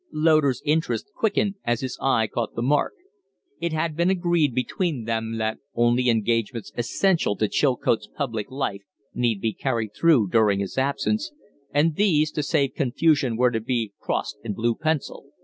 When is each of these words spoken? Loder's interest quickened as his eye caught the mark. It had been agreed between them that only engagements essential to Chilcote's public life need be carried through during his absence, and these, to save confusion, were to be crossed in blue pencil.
Loder's 0.11 0.63
interest 0.65 1.11
quickened 1.15 1.57
as 1.63 1.81
his 1.81 1.99
eye 2.01 2.25
caught 2.25 2.55
the 2.55 2.63
mark. 2.63 2.93
It 3.59 3.71
had 3.71 3.95
been 3.95 4.09
agreed 4.09 4.55
between 4.55 5.03
them 5.03 5.37
that 5.37 5.59
only 5.75 6.09
engagements 6.09 6.71
essential 6.75 7.35
to 7.35 7.47
Chilcote's 7.47 8.07
public 8.07 8.49
life 8.49 8.81
need 9.13 9.39
be 9.41 9.53
carried 9.53 9.93
through 9.93 10.29
during 10.29 10.59
his 10.59 10.75
absence, 10.75 11.31
and 11.71 11.97
these, 11.97 12.31
to 12.31 12.41
save 12.41 12.73
confusion, 12.73 13.37
were 13.37 13.51
to 13.51 13.59
be 13.61 13.93
crossed 13.99 14.39
in 14.43 14.53
blue 14.55 14.73
pencil. 14.73 15.27